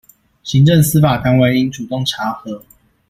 [0.41, 2.63] 行政、司法單位應主動查核